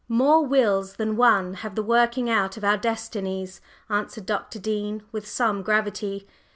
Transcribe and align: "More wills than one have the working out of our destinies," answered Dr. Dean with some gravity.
"More 0.09 0.43
wills 0.43 0.95
than 0.95 1.15
one 1.15 1.53
have 1.53 1.75
the 1.75 1.83
working 1.83 2.27
out 2.27 2.57
of 2.57 2.63
our 2.63 2.75
destinies," 2.75 3.61
answered 3.87 4.25
Dr. 4.25 4.57
Dean 4.57 5.03
with 5.11 5.27
some 5.27 5.61
gravity. 5.61 6.27